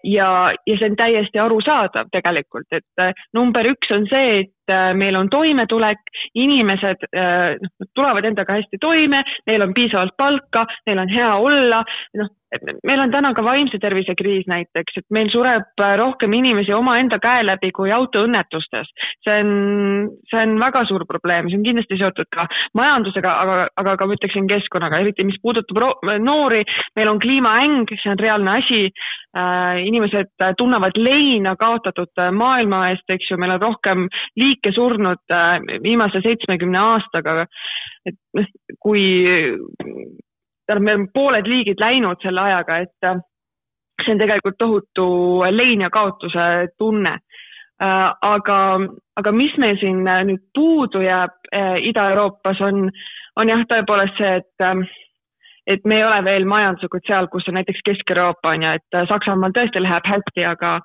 Ja, 0.02 0.26
ja 0.66 0.78
see 0.78 0.90
on 0.90 0.98
täiesti 0.98 1.38
arusaadav 1.38 2.10
tegelikult, 2.10 2.66
et 2.74 3.14
number 3.34 3.70
üks 3.70 3.94
on 3.94 4.10
see, 4.10 4.42
et 4.42 4.50
meil 4.98 5.16
on 5.18 5.30
toimetulek, 5.32 6.02
inimesed 6.34 7.08
äh, 7.12 7.56
tulevad 7.94 8.28
endaga 8.28 8.58
hästi 8.58 8.80
toime, 8.80 9.24
neil 9.46 9.66
on 9.66 9.74
piisavalt 9.76 10.16
palka, 10.18 10.66
neil 10.86 11.02
on 11.02 11.12
hea 11.12 11.32
olla, 11.36 11.82
noh, 12.20 12.30
meil 12.84 13.00
on 13.00 13.12
täna 13.12 13.32
ka 13.34 13.44
vaimse 13.44 13.78
tervise 13.80 14.14
kriis 14.18 14.46
näiteks, 14.50 14.98
et 15.00 15.06
meil 15.14 15.30
sureb 15.32 15.80
äh, 15.80 15.94
rohkem 16.00 16.32
inimesi 16.36 16.74
omaenda 16.76 17.18
käe 17.22 17.44
läbi 17.46 17.72
kui 17.74 17.92
autoõnnetustes. 17.92 18.90
see 19.24 19.38
on, 19.40 19.52
see 20.30 20.42
on 20.42 20.58
väga 20.60 20.84
suur 20.90 21.06
probleem, 21.08 21.48
see 21.48 21.60
on 21.60 21.66
kindlasti 21.66 21.98
seotud 22.00 22.28
ka 22.34 22.46
majandusega, 22.78 23.34
aga, 23.44 23.58
aga 23.80 23.96
ka 23.96 24.08
ma 24.08 24.18
ütleksin 24.18 24.48
keskkonnaga, 24.50 25.02
eriti 25.02 25.24
mis 25.24 25.40
puudutab 25.42 26.02
noori, 26.20 26.64
meil 26.96 27.12
on 27.12 27.20
kliimaäng, 27.22 27.92
see 27.96 28.12
on 28.12 28.20
reaalne 28.20 28.58
asi 28.60 28.84
äh,. 28.90 29.21
Inimesed 29.82 30.28
tunnevad 30.58 30.98
leina 31.00 31.54
kaotatud 31.56 32.20
maailma 32.36 32.82
eest, 32.90 33.08
eks 33.08 33.30
ju, 33.30 33.38
meil 33.40 33.54
on 33.54 33.62
rohkem 33.62 34.02
liik-, 34.36 34.62
liike 34.62 34.72
surnud 34.74 35.18
äh, 35.30 35.60
viimase 35.82 36.20
seitsmekümne 36.22 36.78
aastaga. 36.78 37.46
et 38.06 38.14
noh, 38.34 38.46
kui, 38.80 39.02
tähendab, 40.66 40.84
meil 40.84 41.00
on 41.00 41.08
pooled 41.14 41.46
liigid 41.46 41.80
läinud 41.80 42.22
selle 42.22 42.40
ajaga, 42.40 42.78
et 42.78 43.06
äh, 43.06 43.20
see 44.04 44.14
on 44.14 44.18
tegelikult 44.18 44.58
tohutu 44.58 45.06
lein 45.50 45.80
ja 45.80 45.90
kaotuse 45.90 46.68
tunne. 46.78 47.18
Äh, 47.82 48.12
aga, 48.22 48.58
aga 49.16 49.32
mis 49.32 49.56
meil 49.58 49.78
siin 49.80 50.04
nüüd 50.04 50.42
puudu 50.54 51.02
jääb 51.02 51.38
Ida-Euroopas 51.82 52.60
on, 52.62 52.90
on 53.36 53.48
jah, 53.48 53.64
tõepoolest 53.68 54.18
see, 54.18 54.36
et 54.40 54.66
et 55.66 55.84
me 55.84 56.00
ei 56.00 56.04
ole 56.04 56.24
veel 56.24 56.44
majanduslikult 56.48 57.06
seal, 57.06 57.28
kus 57.32 57.46
on 57.48 57.58
näiteks 57.58 57.84
Kesk-Euroopa 57.86 58.54
on 58.56 58.66
ju, 58.66 58.72
et 58.80 58.98
Saksamaal 59.08 59.54
tõesti 59.54 59.82
läheb 59.82 60.08
hästi, 60.08 60.44
aga 60.48 60.80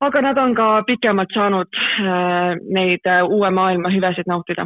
aga 0.00 0.22
nad 0.24 0.38
on 0.40 0.54
ka 0.56 0.68
pikemalt 0.88 1.32
saanud 1.34 1.80
äh, 1.80 2.54
neid 2.72 3.04
äh, 3.08 3.24
uue 3.24 3.50
maailma 3.50 3.92
hüvesid 3.92 4.28
nautida 4.28 4.64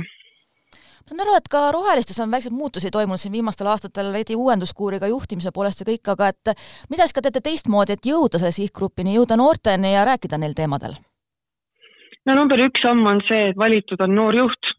ma 1.05 1.11
saan 1.11 1.21
aru, 1.27 1.35
et 1.37 1.49
ka 1.53 1.67
rohelistes 1.75 2.21
on 2.23 2.31
väikseid 2.33 2.55
muutusi 2.57 2.91
toimunud 2.91 3.21
siin 3.21 3.35
viimastel 3.35 3.69
aastatel 3.69 4.13
veidi 4.13 4.39
uuenduskuuriga 4.41 5.11
juhtimise 5.13 5.53
poolest 5.55 5.83
ja 5.83 5.89
kõik, 5.91 6.13
aga 6.15 6.31
et 6.33 6.55
mida 6.89 7.05
siis 7.05 7.17
ka 7.17 7.25
teete 7.27 7.43
teistmoodi, 7.45 7.93
et 7.99 8.09
jõuda 8.09 8.41
selle 8.41 8.55
sihtgrupini, 8.57 9.19
jõuda 9.19 9.37
noorteni 9.37 9.93
ja 9.93 10.07
rääkida 10.09 10.41
neil 10.41 10.57
teemadel? 10.57 10.97
no 12.25 12.39
number 12.39 12.63
üks 12.65 12.81
samm 12.81 13.05
on 13.07 13.21
see, 13.29 13.51
et 13.51 13.61
valitud 13.61 14.01
on 14.01 14.15
noor 14.17 14.39
juht. 14.39 14.73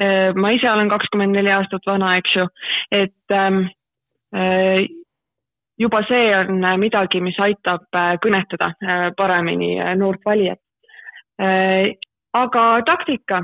Äh, 0.00 0.32
ma 0.34 0.54
ise 0.56 0.70
olen 0.70 0.88
kakskümmend 0.88 1.36
neli 1.36 1.52
aastat 1.52 1.86
vana, 1.86 2.16
eks 2.16 2.36
ju, 2.36 2.46
et 2.90 3.36
ähm, 3.36 3.66
juba 5.80 6.02
see 6.08 6.34
on 6.36 6.64
äh, 6.64 6.76
midagi, 6.76 7.22
mis 7.24 7.38
aitab 7.40 7.88
äh, 7.96 8.14
kõnetada 8.22 8.72
äh, 8.76 9.08
paremini 9.16 9.76
noort 9.96 10.24
valijat. 10.26 10.60
aga 12.36 12.62
taktika, 12.84 13.38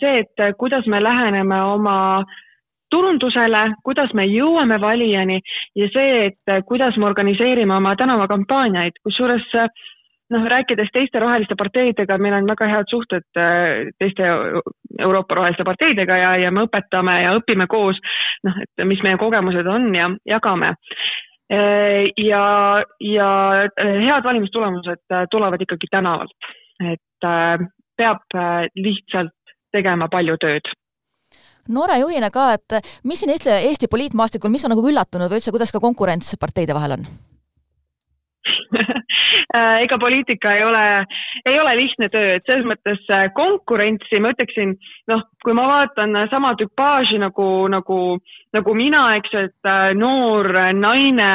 see, 0.00 0.24
et 0.24 0.40
kuidas 0.58 0.86
me 0.90 0.98
läheneme 0.98 1.60
oma 1.62 2.24
turundusele, 2.90 3.60
kuidas 3.86 4.10
me 4.18 4.24
jõuame 4.26 4.80
valijani 4.82 5.36
ja 5.78 5.86
see, 5.94 6.24
et 6.26 6.66
kuidas 6.66 6.98
me 6.98 7.06
organiseerime 7.06 7.76
oma 7.76 7.94
tänavakampaaniaid, 7.96 8.98
kusjuures 9.06 9.46
noh, 10.34 10.46
rääkides 10.50 10.88
teiste 10.94 11.20
roheliste 11.22 11.54
parteidega, 11.58 12.18
meil 12.18 12.34
on 12.38 12.48
väga 12.50 12.70
head 12.70 12.90
suhted 12.90 13.26
teiste 13.98 14.30
Euroopa 14.98 15.38
roheliste 15.38 15.64
parteidega 15.64 16.16
ja, 16.22 16.32
ja 16.46 16.50
me 16.50 16.66
õpetame 16.66 17.20
ja 17.22 17.36
õpime 17.38 17.68
koos, 17.70 18.00
noh, 18.46 18.58
et 18.62 18.86
mis 18.88 19.02
meie 19.06 19.20
kogemused 19.20 19.68
on 19.70 19.92
ja 19.94 20.10
jagame. 20.26 20.74
Äh, 21.52 22.10
ja, 22.16 22.82
ja 23.00 23.28
äh, 23.78 23.98
head 24.02 24.24
valimistulemused 24.24 25.12
äh, 25.12 25.26
tulevad 25.30 25.62
ikkagi 25.62 25.86
tänavalt, 25.90 26.34
et 26.82 27.26
peab 27.96 28.34
lihtsalt 28.74 29.54
tegema 29.72 30.08
palju 30.10 30.34
tööd. 30.42 30.66
Noore 31.70 32.00
juhina 32.00 32.32
ka, 32.34 32.48
et 32.58 32.90
mis 33.06 33.22
siin 33.22 33.30
Eesti, 33.32 33.54
Eesti 33.70 33.88
poliitmaastikul, 33.90 34.50
mis 34.50 34.66
on 34.66 34.74
nagu 34.74 34.84
üllatunud 34.90 35.30
või 35.30 35.38
üldse, 35.38 35.54
kuidas 35.54 35.72
ka 35.72 35.80
konkurents 35.82 36.34
parteide 36.38 36.74
vahel 36.74 36.98
on 36.98 37.06
ega 39.82 39.98
poliitika 39.98 40.52
ei 40.56 40.64
ole, 40.64 40.84
ei 41.46 41.58
ole 41.60 41.76
lihtne 41.76 42.08
töö, 42.12 42.36
et 42.36 42.46
selles 42.46 42.66
mõttes 42.68 43.02
konkurentsi 43.36 44.20
ma 44.20 44.32
ütleksin, 44.34 44.74
noh, 45.10 45.22
kui 45.44 45.54
ma 45.56 45.66
vaatan 45.70 46.26
sama 46.30 46.54
tüpaaži 46.58 47.20
nagu, 47.22 47.48
nagu, 47.72 48.00
nagu 48.56 48.76
mina, 48.76 49.06
eks 49.20 49.34
ju, 49.34 49.46
et 49.48 49.70
äh, 49.70 49.88
noor 49.98 50.50
naine, 50.76 51.32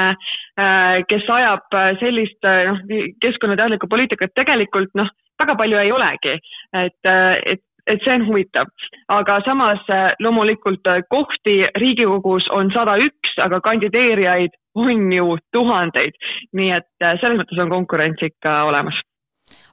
äh, 0.60 1.02
kes 1.10 1.28
ajab 1.30 1.78
äh, 1.78 1.92
sellist 2.02 2.46
noh, 2.46 2.86
keskkonnateadlikku 3.24 3.90
poliitikat, 3.92 4.36
tegelikult 4.38 4.94
noh, 5.00 5.10
väga 5.42 5.58
palju 5.58 5.82
ei 5.82 5.92
olegi, 5.92 6.38
et, 6.78 7.10
et 7.10 7.64
et 7.88 8.02
see 8.04 8.14
on 8.14 8.26
huvitav, 8.28 8.72
aga 9.10 9.40
samas 9.46 9.86
loomulikult 10.20 10.88
kohti 11.10 11.62
Riigikogus 11.78 12.50
on 12.52 12.72
sada 12.74 12.98
üks, 13.02 13.38
aga 13.42 13.62
kandideerijaid 13.62 14.58
on 14.76 15.12
ju 15.14 15.38
tuhandeid, 15.52 16.18
nii 16.54 16.72
et 16.78 16.90
selles 17.22 17.40
mõttes 17.40 17.60
on 17.60 17.72
konkurents 17.74 18.24
ikka 18.24 18.64
olemas. 18.70 19.00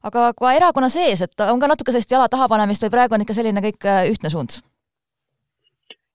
Aga 0.08 0.32
ka 0.38 0.52
erakonna 0.56 0.88
sees, 0.92 1.22
et 1.22 1.46
on 1.46 1.60
ka 1.60 1.70
natuke 1.70 1.94
sellist 1.94 2.12
jala 2.12 2.28
taha 2.30 2.48
panemist 2.50 2.84
või 2.84 2.94
praegu 2.94 3.16
on 3.16 3.24
ikka 3.24 3.36
selline 3.36 3.62
kõik 3.64 3.86
äh, 3.86 4.10
ühtne 4.12 4.32
suund? 4.32 4.60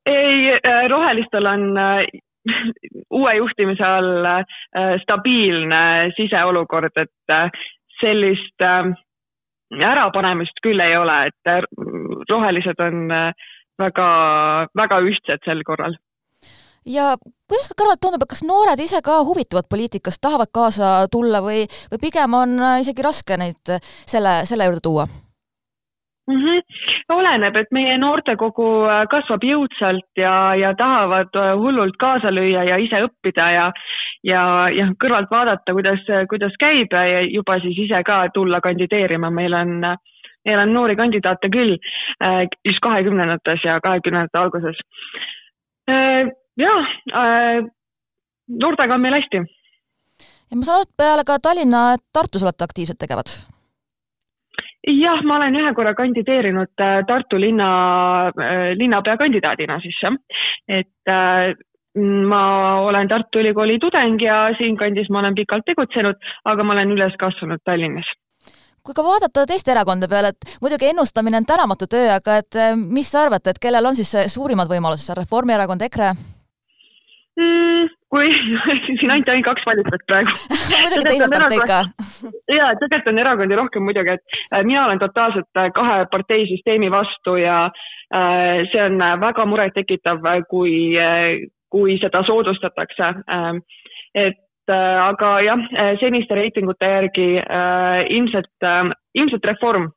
ei, 0.04 0.52
äh, 0.58 0.84
rohelistel 0.92 1.48
on 1.48 1.78
äh, 1.80 2.06
uue 3.20 3.36
juhtimise 3.38 3.86
all 3.88 4.26
stabiilne 5.04 6.12
siseolukord, 6.18 6.92
et 7.00 7.54
sellist 8.02 8.66
ärapanemist 9.82 10.62
küll 10.63 10.80
ei 10.80 10.98
ole, 10.98 11.18
et 11.27 12.30
rohelised 12.30 12.80
on 12.80 13.08
väga, 13.80 14.10
väga 14.77 15.00
ühtsed 15.10 15.46
sel 15.46 15.63
korral 15.65 15.96
ja 16.86 17.13
kuidas 17.50 17.70
ka 17.70 17.77
kõrvalt 17.80 18.01
tundub, 18.03 18.24
et 18.24 18.34
kas 18.34 18.44
noored 18.46 18.80
ise 18.84 19.01
ka 19.06 19.22
huvituvad 19.27 19.68
poliitikast, 19.72 20.22
tahavad 20.24 20.51
kaasa 20.53 20.94
tulla 21.12 21.44
või, 21.44 21.65
või 21.92 22.01
pigem 22.01 22.36
on 22.38 22.58
äh, 22.60 22.80
isegi 22.84 23.06
raske 23.06 23.38
neid 23.39 23.75
äh, 23.75 23.84
selle, 24.08 24.42
selle 24.50 24.68
juurde 24.68 24.84
tuua? 24.84 25.08
Mm 26.27 26.39
-hmm. 26.39 26.60
oleneb, 27.12 27.56
et 27.56 27.72
meie 27.72 27.98
noortekogu 27.98 28.68
äh, 28.88 29.03
kasvab 29.12 29.44
jõudsalt 29.44 30.12
ja, 30.18 30.56
ja 30.56 30.74
tahavad 30.75 31.36
hullult 31.60 31.98
kaasa 32.00 32.32
lüüa 32.32 32.63
ja 32.63 32.77
ise 32.80 33.03
õppida 33.08 33.50
ja 33.51 33.72
ja, 34.24 34.70
ja 34.74 34.88
kõrvalt 35.01 35.32
vaadata, 35.32 35.75
kuidas, 35.75 36.06
kuidas 36.30 36.56
käib 36.60 36.94
ja 36.94 37.22
juba 37.27 37.60
siis 37.63 37.77
ise 37.86 38.03
ka 38.06 38.27
tulla 38.34 38.62
kandideerima, 38.62 39.30
meil 39.30 39.53
on 39.53 39.80
meil 40.44 40.60
on 40.60 40.74
noori 40.75 40.96
kandidaate 41.00 41.48
küll 41.48 41.77
just 42.65 42.82
kahekümnendates 42.84 43.63
ja 43.63 43.77
kahekümnendate 43.84 44.38
alguses 44.38 44.82
jah 46.58 46.86
äh,, 47.13 47.65
noortega 48.48 48.96
on 48.96 49.01
meil 49.01 49.18
hästi. 49.18 49.42
ja 50.51 50.58
ma 50.58 50.68
saan 50.68 50.82
aru, 50.82 50.88
et 50.88 50.98
peale 50.98 51.25
ka 51.27 51.39
Tallinna, 51.39 51.84
Tartus 52.13 52.46
olete 52.46 52.68
aktiivselt 52.68 53.00
tegevad? 53.01 53.32
jah, 54.88 55.22
ma 55.24 55.38
olen 55.39 55.60
ühe 55.62 55.74
korra 55.75 55.94
kandideerinud 55.98 56.74
äh, 56.80 57.01
Tartu 57.08 57.39
linna 57.42 57.70
äh,, 58.30 58.72
linnapea 58.77 59.18
kandidaadina 59.18 59.80
siis 59.84 60.00
jah, 60.03 60.18
et 60.68 61.10
äh, 61.10 61.53
ma 62.02 62.44
olen 62.82 63.08
Tartu 63.08 63.40
Ülikooli 63.44 63.78
tudeng 63.80 64.22
ja 64.22 64.48
siinkandis 64.58 65.10
ma 65.14 65.20
olen 65.20 65.36
pikalt 65.38 65.66
tegutsenud, 65.66 66.18
aga 66.46 66.64
ma 66.64 66.74
olen 66.74 66.96
üles 66.98 67.18
kasvanud 67.22 67.62
Tallinnas 67.66 68.10
kui 68.84 68.96
ka 68.96 69.04
vaadata 69.06 69.46
teiste 69.48 69.72
erakondade 69.72 70.12
peale, 70.12 70.34
et 70.34 70.56
muidugi 70.60 70.90
ennustamine 70.90 71.40
on 71.40 71.46
tänamatu 71.48 71.88
töö, 71.88 72.10
aga 72.18 72.36
et 72.42 72.58
äh, 72.60 72.74
mis 72.76 73.08
te 73.12 73.22
arvate, 73.22 73.54
et 73.54 73.62
kellel 73.64 73.88
on 73.88 73.96
siis 73.96 74.12
suurimad 74.34 74.68
võimalused, 74.68 75.14
Reformierakond, 75.22 75.86
EKRE? 75.88 76.10
mm,? 77.40 77.94
kui 78.14 78.28
siin 79.00 79.10
anti 79.10 79.32
ainult 79.32 79.48
kaks 79.48 79.64
valikut 79.66 80.04
praegu 80.10 80.36
muidugi 80.84 81.08
teise 81.08 81.30
partei 81.32 81.64
ka. 81.64 81.80
ja, 82.52 82.74
tegelikult 82.82 83.10
on 83.14 83.24
erakondi 83.24 83.58
rohkem 83.58 83.88
muidugi, 83.88 84.18
et 84.18 84.38
äh, 84.52 84.68
mina 84.68 84.84
olen 84.90 85.00
totaalselt 85.02 85.64
äh, 85.64 85.72
kahe 85.80 86.04
parteisüsteemi 86.12 86.92
vastu 86.92 87.40
ja 87.40 87.66
see 88.14 88.78
on 88.84 89.00
väga 89.24 89.46
murettekitav, 89.50 90.20
kui, 90.46 90.92
kui 91.74 91.98
seda 92.01 92.22
soodustatakse. 92.27 93.10
Ähm, 93.34 93.63
et 94.13 94.39
aga 94.72 95.30
jah, 95.44 95.63
seniste 96.00 96.38
reitingute 96.38 96.88
järgi 96.88 97.25
ilmselt, 98.15 98.63
ilmselt 99.12 99.48
reform 99.50 99.89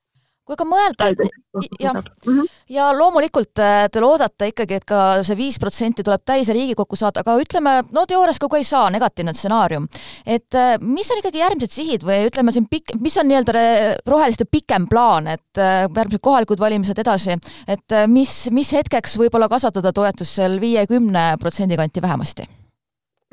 kui 0.46 0.56
ka 0.58 0.66
mõelda, 0.68 1.08
et 1.10 1.80
jah, 1.82 1.96
mhm. 2.26 2.46
ja 2.70 2.90
loomulikult 2.94 3.58
äh, 3.62 3.86
te 3.92 4.02
loodate 4.02 4.50
ikkagi, 4.52 4.78
et 4.78 4.86
ka 4.86 5.00
see 5.26 5.38
viis 5.38 5.58
protsenti 5.62 6.04
tuleb 6.06 6.22
täis 6.26 6.50
ja 6.50 6.54
Riigikokku 6.54 6.98
saada, 6.98 7.24
aga 7.24 7.34
ütleme, 7.42 7.74
no 7.94 8.06
teoorias 8.08 8.38
ka 8.42 8.50
ei 8.60 8.66
saa, 8.66 8.86
negatiivne 8.94 9.34
stsenaarium. 9.34 9.88
et 10.22 10.54
äh, 10.54 10.76
mis 10.80 11.10
on 11.10 11.22
ikkagi 11.22 11.42
järgmised 11.42 11.74
sihid 11.74 12.06
või 12.06 12.30
ütleme 12.30 12.54
siin 12.54 12.68
pikk, 12.70 12.94
mis 13.02 13.18
on 13.18 13.28
nii-öelda 13.30 13.66
roheliste 14.06 14.46
pikem 14.50 14.86
plaan, 14.90 15.26
et 15.34 15.62
äh, 15.62 15.84
järgmised 15.90 16.22
kohalikud 16.22 16.62
valimised 16.62 16.98
edasi, 17.02 17.38
et 17.66 17.98
mis, 18.06 18.38
mis 18.54 18.72
hetkeks 18.76 19.18
võib-olla 19.18 19.50
kasvatada 19.50 19.92
toetust 19.92 20.38
seal 20.38 20.60
viiekümne 20.62 21.32
protsendi 21.42 21.76
kanti 21.76 22.02
vähemasti 22.02 22.46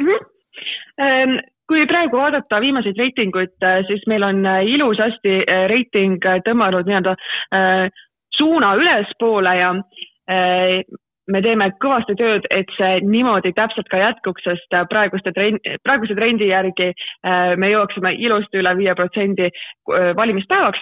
mm? 0.01 0.05
-hmm 0.99 1.52
kui 1.67 1.85
praegu 1.87 2.19
vaadata 2.19 2.59
viimaseid 2.61 2.99
reitinguid, 2.99 3.55
äh, 3.63 3.81
siis 3.87 4.03
meil 4.07 4.23
on 4.27 4.45
äh, 4.45 4.63
ilusasti 4.75 5.35
äh, 5.43 5.65
reiting 5.71 6.19
tõmmanud 6.47 6.89
nii-öelda 6.89 7.15
suuna 8.33 8.73
ülespoole 8.79 9.51
ja 9.59 9.67
me 11.31 11.41
teeme 11.43 11.69
kõvasti 11.83 12.15
tööd, 12.19 12.47
et 12.51 12.69
see 12.77 12.99
niimoodi 13.07 13.53
täpselt 13.55 13.87
ka 13.91 13.99
jätkuks, 14.01 14.43
sest 14.45 14.75
praeguste 14.89 15.31
trend, 15.35 15.61
praeguse 15.85 16.15
trendi 16.17 16.49
järgi 16.49 16.89
me 17.59 17.69
jõuaksime 17.71 18.13
ilusti 18.19 18.59
üle 18.59 18.73
viie 18.79 18.95
protsendi 18.97 19.49
valimispäevaks. 20.19 20.79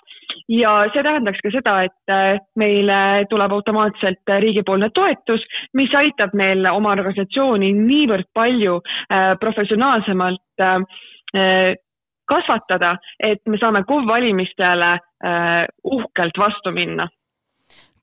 ja 0.50 0.72
see 0.94 1.04
tähendaks 1.04 1.40
ka 1.44 1.52
seda, 1.54 1.76
et 1.84 2.50
meile 2.56 3.26
tuleb 3.30 3.52
automaatselt 3.52 4.34
riigipoolne 4.40 4.90
toetus, 4.94 5.46
mis 5.74 5.94
aitab 5.96 6.34
meil 6.34 6.66
oma 6.72 6.96
organisatsiooni 6.98 7.74
niivõrd 7.78 8.30
palju 8.34 8.80
professionaalsemalt 9.40 10.66
kasvatada, 12.32 12.96
et 13.20 13.42
me 13.48 13.58
saame 13.58 13.84
KOV 13.84 14.08
valimistele 14.08 14.98
uhkelt 15.84 16.38
vastu 16.38 16.72
minna 16.72 17.08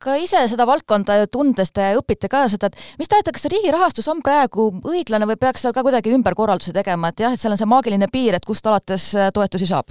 ka 0.03 0.17
ise 0.23 0.45
seda 0.51 0.67
valdkonda 0.69 1.21
tundes 1.33 1.73
te 1.75 1.93
õpite 1.99 2.31
ka 2.31 2.47
seda, 2.49 2.71
et 2.71 2.99
mis 2.99 3.09
te 3.09 3.17
arvate, 3.17 3.35
kas 3.35 3.49
riigi 3.53 3.73
rahastus 3.75 4.09
on 4.09 4.23
praegu 4.25 4.71
õiglane 4.87 5.27
või 5.27 5.41
peaks 5.41 5.65
seal 5.65 5.75
ka 5.77 5.83
kuidagi 5.87 6.15
ümberkorraldusi 6.15 6.75
tegema, 6.77 7.11
et 7.11 7.25
jah, 7.25 7.35
et 7.35 7.41
seal 7.41 7.55
on 7.55 7.61
see 7.61 7.73
maagiline 7.73 8.11
piir, 8.13 8.39
et 8.39 8.47
kust 8.47 8.67
alates 8.67 9.11
toetusi 9.35 9.67
saab? 9.67 9.91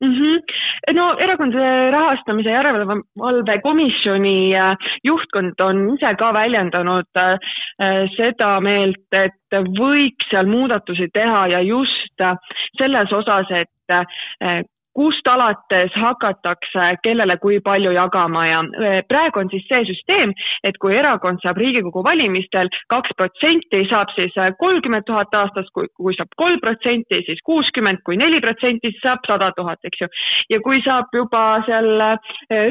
mm. 0.00 0.12
-hmm. 0.12 0.94
no 0.94 1.16
Erakondade 1.18 1.90
Rahastamise 1.90 2.50
Järelevalve 2.50 3.60
Komisjoni 3.62 4.56
äh, 4.56 4.76
juhtkond 5.04 5.60
on 5.60 5.94
ise 5.94 6.14
ka 6.18 6.32
väljendanud 6.32 7.10
äh, 7.16 7.38
seda 8.16 8.60
meelt, 8.60 9.08
et 9.12 9.58
võiks 9.80 10.30
seal 10.30 10.46
muudatusi 10.46 11.08
teha 11.12 11.46
ja 11.46 11.60
just 11.60 12.24
selles 12.78 13.12
osas, 13.12 13.46
et 13.50 13.72
kust 14.96 15.28
alates 15.28 15.92
hakatakse 16.00 16.86
kellele 17.04 17.36
kui 17.42 17.58
palju 17.64 17.92
jagama 17.96 18.46
ja 18.48 18.62
e, 18.64 18.92
praegu 19.10 19.42
on 19.42 19.50
siis 19.52 19.66
see 19.68 19.82
süsteem, 19.90 20.32
et 20.64 20.78
kui 20.82 20.96
erakond 20.96 21.42
saab 21.44 21.60
Riigikogu 21.60 22.02
valimistel 22.06 22.70
kaks 22.92 23.12
protsenti, 23.20 23.82
saab 23.90 24.12
siis 24.16 24.36
e, 24.40 24.48
kolmkümmend 24.62 25.06
tuhat 25.08 25.34
aastas, 25.36 25.68
kui, 25.76 25.90
kui 26.00 26.16
saab 26.16 26.32
kolm 26.40 26.62
protsenti, 26.64 27.20
siis 27.28 27.42
kuuskümmend, 27.48 28.00
kui 28.08 28.16
neli 28.20 28.40
protsenti, 28.44 28.92
siis 28.94 29.04
saab 29.04 29.28
sada 29.28 29.50
tuhat, 29.58 29.82
eks 29.84 30.04
ju. 30.04 30.10
ja 30.54 30.60
kui 30.64 30.80
saab 30.86 31.12
juba 31.14 31.44
seal 31.68 31.92
e, 32.08 32.10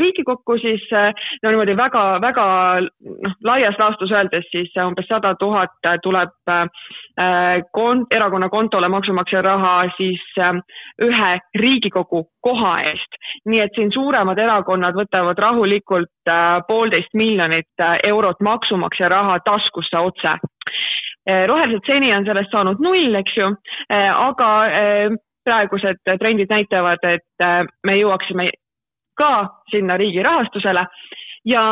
Riigikokku, 0.01 0.57
siis 0.63 0.87
no 0.95 1.51
niimoodi 1.51 1.77
väga-väga 1.77 2.47
noh, 2.81 3.37
laias 3.45 3.77
laastus 3.81 4.13
öeldes 4.15 4.49
siis 4.49 4.73
umbes 4.81 5.07
sada 5.09 5.35
tuhat 5.39 5.77
tuleb 6.03 6.33
kont-, 7.75 8.09
erakonna 8.11 8.49
kontole 8.49 8.89
maksumaksja 8.91 9.41
raha 9.45 9.75
siis 9.97 10.23
ühe 11.05 11.31
Riigikogu 11.59 12.14
nagu 12.15 12.29
koha 12.41 12.81
eest. 12.81 13.15
nii 13.45 13.59
et 13.59 13.71
siin 13.75 13.91
suuremad 13.91 14.37
erakonnad 14.37 14.95
võtavad 14.95 15.37
rahulikult 15.37 16.29
äh, 16.29 16.61
poolteist 16.67 17.13
miljonit 17.13 17.81
äh, 17.81 17.99
eurot 18.03 18.39
maksumaksja 18.41 19.09
raha 19.09 19.39
taskusse 19.39 19.97
otse. 19.97 20.37
Äh, 21.29 21.47
rohelised 21.47 21.85
seni 21.85 22.13
on 22.13 22.25
sellest 22.25 22.51
saanud 22.51 22.79
null, 22.79 23.15
eks 23.15 23.37
ju, 23.37 23.51
aga 23.89 24.49
praegused 25.45 25.99
trendid 26.19 26.49
näitavad, 26.49 27.03
et 27.03 27.69
me 27.83 27.97
jõuaksime 27.97 28.49
ka 29.17 29.49
sinna 29.69 29.97
riigi 29.97 30.23
rahastusele 30.23 30.85
ja 31.45 31.65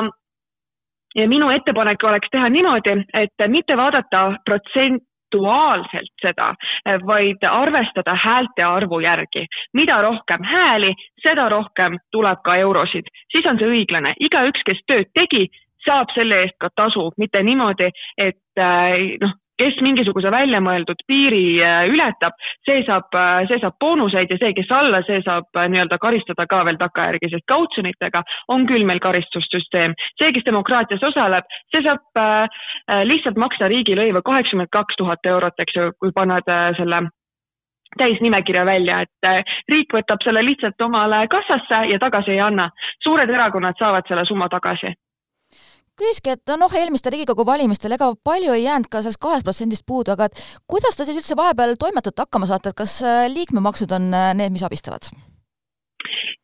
ja 1.16 1.28
minu 1.30 1.50
ettepanek 1.54 2.04
oleks 2.04 2.30
teha 2.32 2.50
niimoodi, 2.50 2.96
et 3.14 3.48
mitte 3.48 3.78
vaadata 3.78 4.40
protsent, 4.46 5.04
aktuaalselt 5.34 6.12
seda, 6.22 6.54
vaid 7.06 7.44
arvestada 7.50 8.16
häälte 8.16 8.64
arvu 8.64 9.00
järgi. 9.00 9.46
mida 9.74 10.02
rohkem 10.02 10.44
hääli, 10.44 10.94
seda 11.22 11.50
rohkem 11.50 11.98
tuleb 12.12 12.40
ka 12.44 12.56
eurosid, 12.56 13.06
siis 13.32 13.46
on 13.46 13.58
see 13.58 13.68
õiglane. 13.68 14.14
igaüks, 14.20 14.62
kes 14.66 14.80
tööd 14.88 15.10
tegi, 15.14 15.50
saab 15.86 16.08
selle 16.16 16.42
eest 16.44 16.56
ka 16.60 16.70
tasu, 16.76 17.12
mitte 17.18 17.44
niimoodi, 17.44 17.90
et 18.18 18.60
äh, 18.60 19.18
noh, 19.22 19.34
kes 19.64 19.80
mingisuguse 19.86 20.32
väljamõeldud 20.34 21.04
piiri 21.08 21.46
äh, 21.64 21.86
ületab, 21.92 22.36
see 22.68 22.84
saab, 22.88 23.08
äh, 23.16 23.44
see 23.50 23.60
saab 23.62 23.78
boonuseid 23.82 24.32
ja 24.34 24.40
see, 24.42 24.52
kes 24.58 24.72
alla, 24.76 25.04
see 25.08 25.22
saab 25.26 25.60
äh, 25.60 25.70
nii-öelda 25.72 26.00
karistada 26.04 26.46
ka 26.50 26.64
veel 26.68 26.80
takkajärgi, 26.82 27.32
sest 27.32 27.48
kautsjonitega 27.52 28.24
on 28.54 28.68
küll 28.70 28.86
meil 28.88 29.02
karistussüsteem. 29.04 29.96
see, 30.20 30.32
kes 30.36 30.46
demokraatias 30.48 31.04
osaleb, 31.04 31.48
see 31.72 31.84
saab 31.86 32.02
lihtsalt 33.08 33.38
maksta 33.40 33.68
riigilõivu 33.72 34.22
kaheksakümmend 34.26 34.72
kaks 34.72 34.98
tuhat 35.00 35.26
eurot, 35.30 35.60
eks 35.60 35.76
ju, 35.78 35.92
kui 36.00 36.12
paned 36.16 36.50
selle 36.78 37.00
täisnimekirja 37.98 38.66
välja, 38.66 39.00
et 39.06 39.48
riik 39.70 39.94
võtab 39.94 40.24
selle 40.26 40.44
lihtsalt 40.46 40.82
omale 40.82 41.24
kassasse 41.32 41.84
ja 41.92 42.00
tagasi 42.02 42.36
ei 42.36 42.42
anna. 42.42 42.70
suured 43.04 43.30
erakonnad 43.30 43.80
saavad 43.80 44.08
selle 44.10 44.26
summa 44.26 44.50
tagasi 44.50 44.94
küsiski, 46.00 46.34
et 46.38 46.54
noh, 46.60 46.72
eelmistel 46.74 47.14
Riigikogu 47.14 47.46
valimistel 47.48 47.96
ega 47.98 48.12
palju 48.26 48.56
ei 48.56 48.66
jäänud 48.66 48.90
ka 48.92 49.04
sellest 49.04 49.22
kahest 49.22 49.48
protsendist 49.48 49.86
puudu, 49.86 50.16
aga 50.16 50.30
et 50.30 50.42
kuidas 50.70 50.98
te 50.98 51.06
siis 51.08 51.20
üldse 51.22 51.38
vahepeal 51.40 51.78
toimetate, 51.80 52.26
hakkama 52.26 52.50
saate, 52.50 52.74
et 52.74 52.82
kas 52.84 53.00
äh, 53.06 53.28
liikmemaksud 53.34 53.94
on 53.96 54.10
äh, 54.14 54.34
need, 54.38 54.56
mis 54.56 54.66
abistavad? 54.66 55.12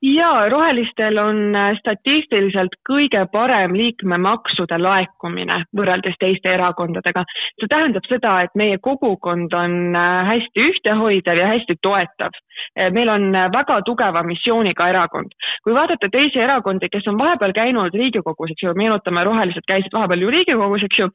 Jaa, 0.02 0.50
rohelistel 0.50 1.18
on 1.18 1.56
äh, 1.56 1.74
statistiliselt 1.80 2.76
kõige 2.90 3.26
parem 3.32 3.76
liikmemaksude 3.76 4.78
laekumine 4.80 5.64
võrreldes 5.76 6.16
teiste 6.20 6.54
erakondadega. 6.54 7.24
see 7.60 7.68
tähendab 7.68 8.08
seda, 8.08 8.42
et 8.44 8.56
meie 8.56 8.78
kogukond 8.78 9.54
on 9.54 9.96
äh, 9.96 10.28
hästi 10.32 10.68
ühtehoidev 10.72 11.42
ja 11.42 11.48
hästi 11.54 11.76
toetav. 11.82 12.32
Äh, 12.80 12.92
meil 12.92 13.10
on 13.10 13.32
väga 13.32 13.82
tugeva 13.86 14.24
missiooniga 14.24 14.90
erakond. 14.90 15.36
kui 15.64 15.74
vaadata 15.74 16.10
teisi 16.12 16.40
erakondi, 16.40 16.90
kes 16.90 17.08
on 17.08 17.18
vahepeal 17.18 17.54
käinud 17.54 17.94
Riigikogus, 17.94 18.52
eks 18.52 18.64
ju, 18.64 18.74
meenutame, 18.76 19.24
rohelised 19.24 19.68
käisid 19.68 19.94
vahepeal 19.94 20.22
ju 20.22 20.32
Riigikogus, 20.32 20.84
eks 20.84 21.00
ju, 21.00 21.10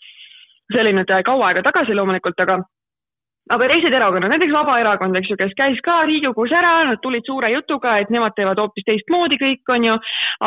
see 0.72 0.80
oli 0.80 0.92
nüüd 0.92 1.10
kaua 1.24 1.48
aega 1.48 1.62
tagasi 1.62 1.94
loomulikult, 1.94 2.40
aga 2.40 2.60
aga 3.52 3.68
teised 3.68 3.92
erakonnad, 3.92 4.32
näiteks 4.32 4.54
Vabaerakond, 4.54 5.16
eks 5.18 5.30
ju, 5.32 5.36
kes 5.40 5.52
käis 5.58 5.80
ka 5.84 5.98
Riigikogus 6.08 6.52
ära, 6.56 6.72
nad 6.88 7.00
tulid 7.02 7.26
suure 7.28 7.50
jutuga, 7.52 7.98
et 8.00 8.12
nemad 8.14 8.36
teevad 8.36 8.60
hoopis 8.60 8.86
teistmoodi 8.88 9.38
kõik, 9.40 9.62
on 9.74 9.84
ju, 9.90 9.98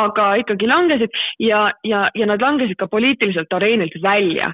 aga 0.02 0.32
ikkagi 0.42 0.70
langesid 0.70 1.22
ja, 1.44 1.68
ja, 1.86 2.08
ja 2.14 2.26
nad 2.30 2.42
langesid 2.42 2.78
ka 2.80 2.90
poliitiliselt 2.90 3.54
areenilt 3.54 3.94
välja. 4.02 4.52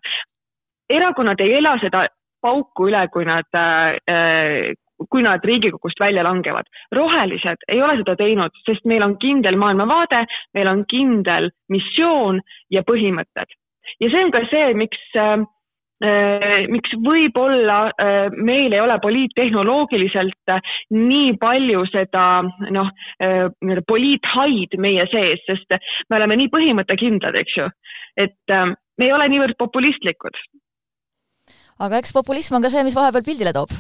erakonnad 0.91 1.41
ei 1.41 1.55
ela 1.57 1.79
seda 1.81 2.07
pauku 2.45 2.91
üle, 2.91 3.07
kui 3.09 3.25
nad 3.25 3.49
äh, 3.57 4.75
kui 5.11 5.23
nad 5.25 5.45
Riigikogust 5.45 6.01
välja 6.01 6.23
langevad. 6.25 6.69
rohelised 6.93 7.65
ei 7.69 7.83
ole 7.83 7.97
seda 7.97 8.17
teinud, 8.17 8.53
sest 8.67 8.85
meil 8.85 9.03
on 9.03 9.17
kindel 9.19 9.57
maailmavaade, 9.57 10.25
meil 10.55 10.69
on 10.69 10.85
kindel 10.89 11.51
missioon 11.69 12.41
ja 12.71 12.83
põhimõtted. 12.83 13.57
ja 14.01 14.11
see 14.11 14.25
on 14.25 14.31
ka 14.31 14.45
see, 14.53 14.75
miks 14.75 15.01
äh, 15.17 15.41
miks 16.03 16.95
võib-olla 17.07 17.79
äh, 17.93 18.33
meil 18.35 18.73
ei 18.73 18.81
ole 18.83 18.97
poliittehnoloogiliselt 19.03 20.53
äh, 20.53 20.73
nii 20.91 21.37
palju 21.41 21.85
seda 21.93 22.25
noh, 22.75 22.91
nii-öelda 23.21 23.85
poliithaid 23.89 24.75
meie 24.83 25.07
sees, 25.13 25.45
sest 25.47 25.77
me 26.11 26.19
oleme 26.19 26.39
nii 26.41 26.51
põhimõttekindlad, 26.53 27.39
eks 27.41 27.61
ju, 27.61 27.69
et 28.21 28.55
me 28.55 29.07
ei 29.07 29.13
ole 29.15 29.29
niivõrd 29.33 29.57
populistlikud. 29.59 30.41
aga 31.87 32.03
eks 32.03 32.13
populism 32.17 32.59
on 32.59 32.67
ka 32.67 32.75
see, 32.75 32.85
mis 32.87 32.99
vahepeal 32.99 33.25
pildile 33.27 33.55
toob 33.55 33.73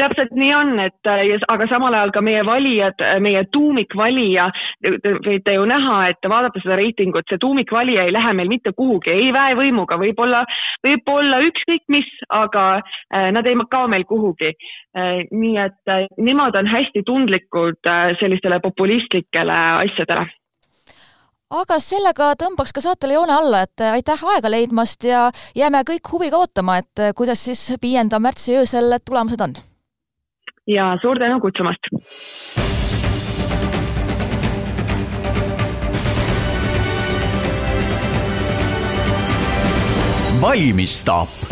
täpselt 0.00 0.32
nii 0.36 0.52
on, 0.54 0.72
et 0.82 1.10
äh, 1.10 1.22
aga 1.52 1.66
samal 1.70 1.94
ajal 1.94 2.12
ka 2.14 2.22
meie 2.24 2.42
valijad, 2.46 2.98
äh, 3.02 3.18
meie 3.22 3.44
tuumikvalija, 3.54 4.48
võite 5.26 5.56
ju 5.56 5.64
näha, 5.68 5.98
et 6.12 6.28
vaadata 6.28 6.62
seda 6.62 6.78
reitingut, 6.80 7.26
see 7.28 7.40
tuumikvalija 7.42 8.06
ei 8.06 8.14
lähe 8.14 8.34
meil 8.38 8.50
mitte 8.52 8.74
kuhugi, 8.76 9.12
ei 9.12 9.32
väevõimuga, 9.34 9.98
võib-olla, 10.00 10.44
võib-olla 10.86 11.40
ükskõik 11.48 11.84
mis, 11.92 12.10
aga 12.28 12.66
äh, 12.80 13.30
nad 13.34 13.46
ei 13.46 13.58
kao 13.70 13.88
meil 13.88 14.04
kuhugi. 14.08 14.52
nii 15.32 15.56
et 15.56 15.90
nemad 16.20 16.56
on 16.58 16.66
hästi 16.68 17.02
tundlikud 17.06 17.88
sellistele 18.20 18.58
populistlikele 18.60 19.56
asjadele 19.86 20.26
aga 21.52 21.78
sellega 21.80 22.32
tõmbaks 22.40 22.72
ka 22.76 22.84
saatele 22.84 23.16
joone 23.16 23.34
alla, 23.36 23.64
et 23.66 23.84
aitäh 23.92 24.24
aega 24.34 24.52
leidmast 24.52 25.04
ja 25.08 25.26
jääme 25.56 25.84
kõik 25.88 26.12
huviga 26.12 26.40
ootama, 26.40 26.78
et 26.82 27.12
kuidas 27.16 27.44
siis 27.48 27.66
viienda 27.82 28.20
märtsi 28.22 28.56
öösel 28.60 28.98
tulemused 29.04 29.44
on 29.48 29.60
ja 30.66 30.98
suur 31.02 31.18
tänu 31.18 31.40
kutsumast. 31.40 31.80
valmistab 40.42 41.51